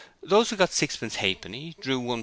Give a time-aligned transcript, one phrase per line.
[0.23, 2.19] Those who got sixpence halfpenny drew £1.1.8.